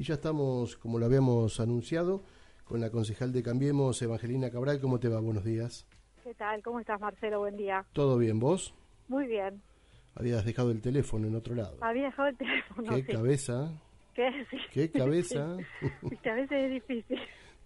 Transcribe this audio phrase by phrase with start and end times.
[0.00, 2.22] Y ya estamos, como lo habíamos anunciado,
[2.64, 4.80] con la concejal de Cambiemos, Evangelina Cabral.
[4.80, 5.20] ¿Cómo te va?
[5.20, 5.86] Buenos días.
[6.24, 6.62] ¿Qué tal?
[6.62, 7.40] ¿Cómo estás, Marcelo?
[7.40, 7.84] Buen día.
[7.92, 8.72] ¿Todo bien, vos?
[9.08, 9.60] Muy bien.
[10.14, 11.76] Habías dejado el teléfono en otro lado.
[11.82, 12.94] Había dejado el teléfono.
[12.94, 13.12] ¿Qué sí.
[13.12, 13.72] cabeza?
[14.14, 14.46] ¿Qué?
[14.50, 14.56] Sí.
[14.72, 15.58] ¿Qué cabeza?
[16.00, 17.20] Viste, a veces es difícil.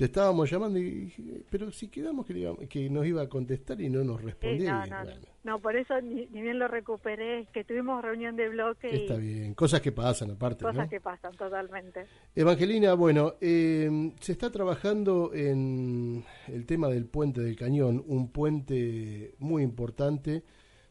[0.00, 3.78] Te estábamos llamando y dije, pero si quedamos que, íbamos- que nos iba a contestar
[3.82, 4.72] y no nos respondía.
[4.80, 5.04] no, y no, no.
[5.04, 8.96] bueno, No, por eso ni, ni bien lo recuperé, que tuvimos reunión de bloque y
[9.02, 9.52] está bien.
[9.52, 10.88] Cosas que pasan aparte, cosas ¿no?
[10.88, 12.06] que pasan totalmente.
[12.34, 19.34] Evangelina, bueno, eh, se está trabajando en el tema del puente del Cañón, un puente
[19.38, 20.42] muy importante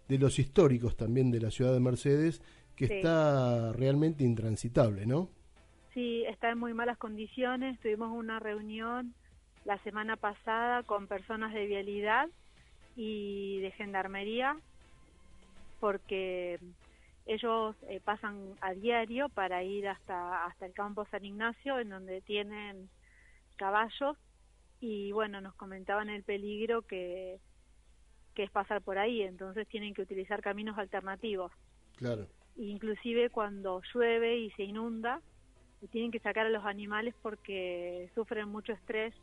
[0.08, 2.44] de los históricos también de la ciudad de Mercedes,
[2.76, 2.94] que Sí.
[2.94, 5.32] está realmente intransitable, ¿no?
[5.94, 7.80] Sí, está en muy malas condiciones.
[7.80, 9.14] Tuvimos una reunión
[9.66, 12.30] la semana pasada con personas de vialidad
[12.96, 14.58] y de gendarmería
[15.80, 16.60] porque
[17.26, 22.22] ellos eh, pasan a diario para ir hasta hasta el campo San Ignacio en donde
[22.22, 22.90] tienen
[23.56, 24.18] caballos
[24.82, 27.40] y bueno nos comentaban el peligro que
[28.36, 31.52] que es pasar por ahí entonces tienen que utilizar caminos alternativos
[31.96, 32.28] Claro.
[32.56, 35.22] inclusive cuando llueve y se inunda
[35.82, 39.14] y tienen que sacar a los animales porque sufren mucho estrés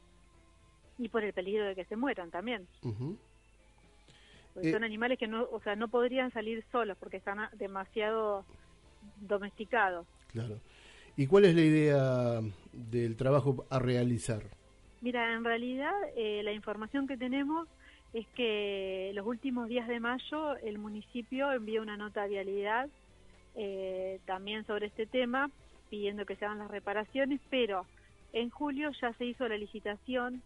[0.99, 2.67] y por el peligro de que se mueran también
[4.55, 8.45] porque Eh, son animales que no o sea no podrían salir solos porque están demasiado
[9.21, 10.59] domesticados Claro.
[11.17, 12.41] ¿Y cuál es la idea
[12.73, 14.43] del trabajo a realizar?
[15.01, 17.69] mira en realidad eh, la información que tenemos
[18.15, 22.89] es que los últimos días de mayo el municipio envió una nota a vialidad
[23.57, 25.51] eh, también sobre este tema
[25.89, 27.87] pidiendo que se hagan las reparaciones pero
[28.33, 30.43] en julio ya se hizo la licitación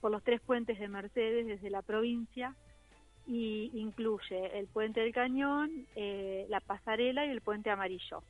[0.00, 2.54] por los tres puentes de Mercedes desde la provincia
[3.26, 8.22] y incluye el puente del Cañón, eh, la pasarela y el puente amarillo.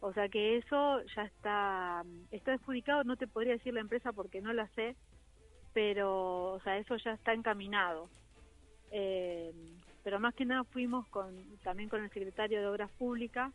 [0.00, 4.40] O sea que eso ya está está adjudicado, no te podría decir la empresa porque
[4.40, 4.94] no la sé,
[5.72, 8.08] pero o sea, eso ya está encaminado.
[8.92, 9.52] Eh,
[10.04, 13.52] pero más que nada fuimos con también con el secretario de Obras Públicas,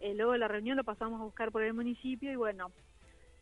[0.00, 2.72] eh, luego de la reunión lo pasamos a buscar por el municipio y bueno,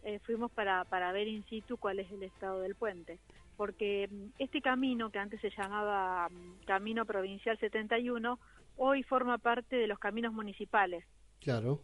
[0.04, 3.18] eh, fuimos para, para ver in situ cuál es el estado del puente.
[3.56, 8.38] Porque mm, este camino, que antes se llamaba mm, Camino Provincial 71,
[8.76, 11.04] hoy forma parte de los caminos municipales.
[11.40, 11.80] Claro.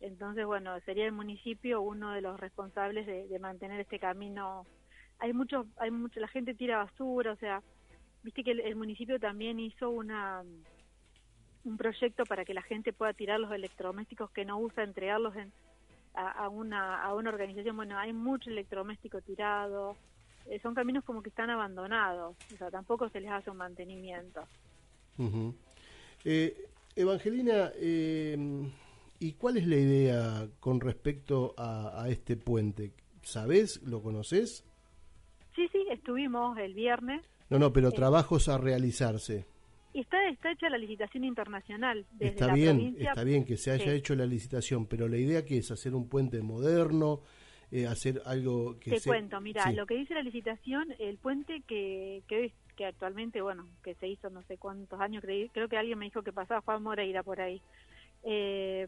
[0.00, 4.66] Entonces, bueno, sería el municipio uno de los responsables de, de mantener este camino.
[5.18, 7.62] Hay mucho, hay mucho, la gente tira basura, o sea,
[8.22, 10.42] viste que el, el municipio también hizo una
[11.64, 15.52] un proyecto para que la gente pueda tirar los electrodomésticos que no usa, entregarlos en,
[16.14, 17.76] a, a una a una organización.
[17.76, 19.96] Bueno, hay mucho electrodoméstico tirado,
[20.46, 24.46] eh, son caminos como que están abandonados, o sea, tampoco se les hace un mantenimiento.
[25.18, 25.54] Ujú.
[26.24, 26.54] Eh,
[26.96, 28.36] Evangelina, eh,
[29.18, 32.92] ¿y cuál es la idea con respecto a, a este puente?
[33.22, 33.82] ¿Sabés?
[33.82, 34.64] ¿Lo conoces?
[35.54, 37.96] Sí, sí, estuvimos el viernes No, no, pero Sí.
[37.96, 39.46] trabajos a realizarse.
[40.28, 43.08] Está, hecha la licitación internacional desde Está la bien, provincia.
[43.10, 43.90] está bien que se haya Sí.
[43.90, 47.20] hecho la licitación, pero la idea que es hacer un puente moderno,
[47.70, 49.74] eh, hacer algo que Te se- cuento, mira, sí.
[49.74, 54.30] lo que dice la licitación, el puente que, que, que actualmente, bueno, que se hizo
[54.30, 57.40] no sé cuántos años, creí- creo que alguien me dijo que pasaba Juan Moreira por
[57.40, 57.60] ahí,
[58.22, 58.86] eh,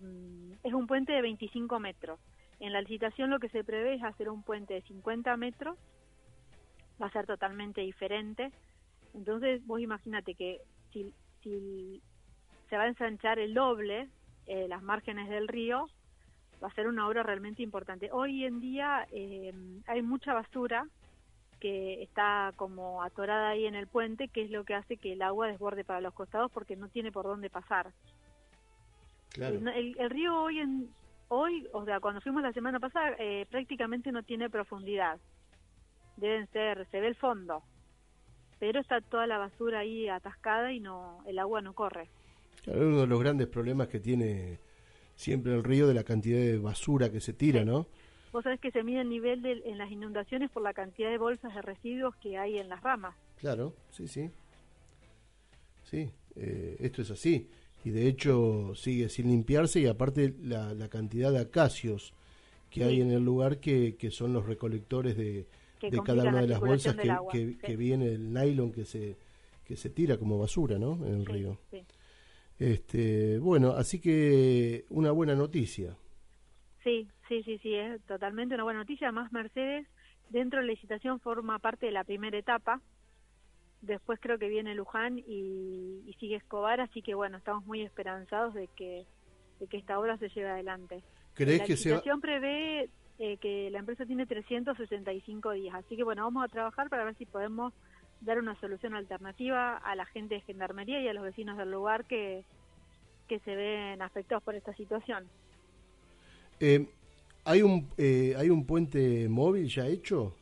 [0.62, 2.18] es un puente de 25 metros.
[2.60, 5.76] En la licitación lo que se prevé es hacer un puente de 50 metros,
[7.00, 8.50] va a ser totalmente diferente.
[9.14, 10.60] Entonces, vos imagínate que
[10.92, 11.12] si,
[11.46, 12.02] si
[12.68, 14.08] se va a ensanchar el doble
[14.48, 15.88] eh, las márgenes del río,
[16.62, 18.10] va a ser una obra realmente importante.
[18.10, 19.52] Hoy en día eh,
[19.86, 20.86] hay mucha basura
[21.60, 25.22] que está como atorada ahí en el puente, que es lo que hace que el
[25.22, 27.92] agua desborde para los costados porque no tiene por dónde pasar.
[29.30, 29.56] Claro.
[29.56, 30.88] El, el- río hoy, en,
[31.28, 35.18] hoy, o sea, cuando fuimos la semana pasada, eh, prácticamente no tiene profundidad.
[36.16, 37.62] Deben ser, se ve el fondo,
[38.58, 42.08] pero está toda la basura ahí atascada y no, el agua no corre.
[42.64, 44.58] Claro, uno de los grandes problemas que tiene
[45.14, 47.86] siempre el río de la cantidad de basura que se tira, ¿no?
[48.32, 51.18] Vos sabés que se mide el nivel de, en las inundaciones por la cantidad de
[51.18, 53.14] bolsas de residuos que hay en las ramas.
[53.38, 54.30] Claro, sí, sí.
[55.84, 57.48] Sí, eh, esto es así.
[57.84, 62.12] Y de hecho sigue sin limpiarse y aparte la, la cantidad de acacios
[62.68, 65.46] que hay en el lugar que, que son los recolectores de,
[65.80, 66.96] de cada una de las bolsas
[67.32, 69.16] que, que, viene el nylon que se
[69.66, 71.04] que se tira como basura, ¿no?
[71.04, 71.58] En el río.
[72.58, 75.96] Este, bueno, así que una buena noticia.
[76.84, 79.08] Sí, sí, sí, sí, es totalmente una buena noticia.
[79.08, 79.86] Además, Mercedes
[80.30, 82.80] dentro de la licitación forma parte de la primera etapa.
[83.82, 88.68] Después creo que viene Luján y, sigue Escobar, así que bueno, estamos muy esperanzados de
[88.68, 89.04] que,
[89.60, 91.02] de que esta obra se lleve adelante.
[91.34, 96.24] ¿Crees la que licitación prevé eh, que la empresa tiene 365 días, así que bueno,
[96.24, 97.72] vamos a trabajar para ver si podemos
[98.20, 102.04] dar una solución alternativa a la gente de Gendarmería y a los vecinos del lugar
[102.04, 102.44] que,
[103.28, 105.24] que se ven afectados por esta situación.
[106.60, 106.86] Eh,
[107.44, 110.34] ¿hay, un, eh, ¿Hay un puente móvil ya hecho?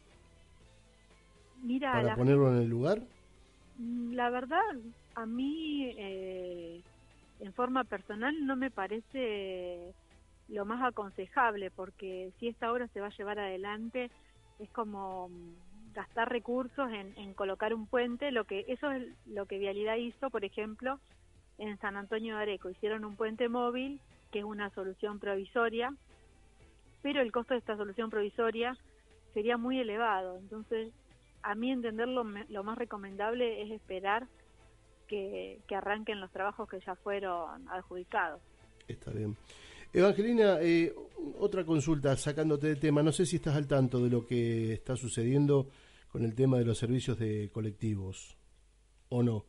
[1.63, 3.03] Mira, para ponerlo en el lugar.
[3.79, 4.61] Mm, la verdad,
[5.15, 6.81] a mí, eh,
[7.41, 9.93] en forma personal, no me parece
[10.49, 14.11] lo más aconsejable, porque si esta obra se va a llevar adelante,
[14.59, 19.47] es como mm, gastar recursos en, en colocar un puente, lo que eso es lo
[19.47, 21.01] que Vialidad hizo, por ejemplo,
[21.59, 22.71] en San Antonio de Areco.
[22.71, 24.01] Hicieron un puente móvil,
[24.31, 25.95] que es una solución provisoria,
[27.03, 28.77] pero el costo de esta solución provisoria
[29.33, 30.39] sería muy elevado.
[30.39, 30.93] Entonces,
[31.43, 34.27] a mí entenderlo lo más recomendable es esperar
[35.07, 38.41] que, arranquen los trabajos que ya fueron adjudicados.
[38.89, 39.37] Está bien.
[39.95, 40.93] Evangelina, eh,
[41.39, 44.97] otra consulta, sacándote de tema, no sé si estás al tanto de lo que está
[44.97, 45.69] sucediendo
[46.09, 48.37] con el tema de los servicios de colectivos,
[49.09, 49.47] ¿o no?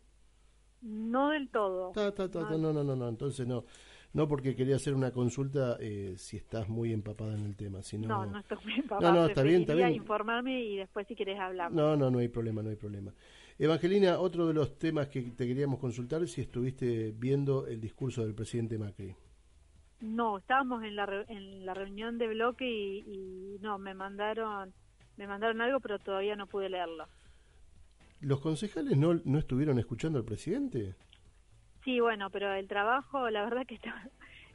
[0.82, 1.92] No del todo.
[1.96, 2.72] no.
[2.72, 3.66] no, no, no, entonces no.
[4.14, 7.82] No porque quería hacer una consulta eh, si estás muy empapada en el tema.
[7.82, 8.08] Sino...
[8.08, 9.12] No, no estoy muy empapada.
[9.12, 9.94] No, no, está bien, está bien.
[9.94, 11.72] informarme y después si quieres hablar.
[11.74, 13.12] No, no, no hay problema, no hay problema.
[13.58, 18.24] Evangelina, otro de los temas que te queríamos consultar es si estuviste viendo el discurso
[18.24, 19.14] del presidente Macri.
[20.02, 24.74] No, estábamos en la, en la reunión de bloque y, y no, me mandaron,
[25.18, 27.08] me mandaron algo, pero todavía no pude leerlo.
[28.22, 30.96] ¿Los concejales no, no estuvieron escuchando al presidente?
[31.84, 34.10] Sí, bueno, pero el trabajo, la verdad que está,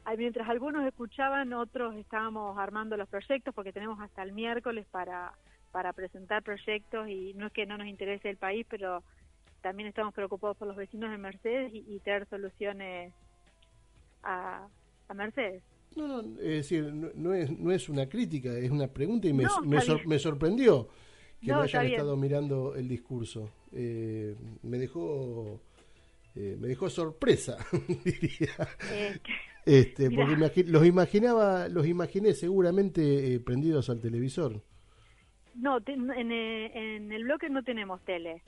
[0.17, 5.33] mientras algunos escuchaban, otros estábamos armando los proyectos porque tenemos hasta el miércoles para,
[5.71, 9.03] para presentar proyectos y no es que no nos interese el país, pero
[9.61, 13.13] también estamos preocupados por los vecinos de Mercedes y, traer soluciones
[14.23, 14.67] a,
[15.11, 15.63] a Mercedes.
[15.95, 19.45] No, no, es decir, no, es, no es una crítica, es una pregunta y me,
[20.05, 20.87] me, sorprendió
[21.41, 23.49] que no, hayan estado mirando el discurso.
[23.73, 25.59] Eh, me dejó
[26.35, 27.57] eh, me dejó sorpresa,
[28.05, 28.49] diría.
[28.91, 29.19] Eh,
[29.65, 34.61] este, porque los imaginaba, los imaginé seguramente eh, prendidos al televisor.
[35.55, 38.41] No, en, en, el bloque no tenemos tele.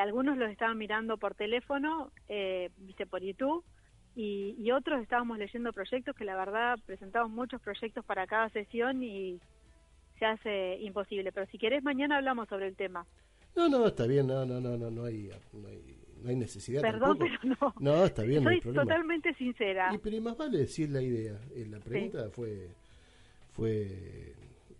[0.00, 2.12] algunos los estaban mirando por teléfono,
[2.78, 3.64] viste por YouTube,
[4.16, 9.02] y, y, otros estábamos leyendo proyectos que la verdad presentamos muchos proyectos para cada sesión
[9.02, 9.38] y
[10.18, 11.30] se hace imposible.
[11.32, 13.06] Pero si querés mañana hablamos sobre el tema.
[13.54, 16.82] No, no, está bien, no, no, no, no, no hay, no hay no hay necesidad.
[16.82, 17.74] Perdón, pero no.
[17.78, 18.42] No, está bien.
[18.42, 19.94] Soy totalmente sincera.
[19.94, 21.38] Y pero más vale decir la idea.
[21.54, 22.68] Eh, la pregunta fue,
[23.52, 24.34] fue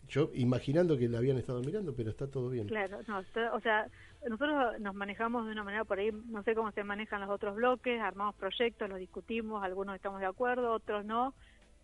[0.08, 2.66] yo imaginando que la habían estado mirando, pero está todo bien.
[2.66, 3.86] Claro, no, o sea,
[4.28, 7.56] nosotros nos manejamos de una manera por ahí, no sé cómo se manejan los otros
[7.56, 11.34] bloques, armamos proyectos, los discutimos, algunos estamos de acuerdo, otros no,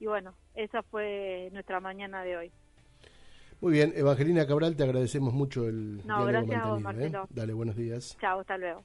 [0.00, 2.52] y bueno, esa fue nuestra mañana de hoy.
[3.60, 6.82] Muy bien, Evangelina Cabral, te agradecemos mucho el no, gracias a vos, ¿eh?
[6.82, 7.28] Marcelo.
[7.30, 8.16] Dale, buenos días.
[8.20, 8.84] Chao, hasta luego.